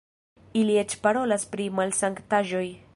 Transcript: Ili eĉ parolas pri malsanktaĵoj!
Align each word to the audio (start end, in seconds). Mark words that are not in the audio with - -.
Ili 0.61 0.77
eĉ 0.83 0.95
parolas 1.05 1.47
pri 1.55 1.69
malsanktaĵoj! 1.81 2.69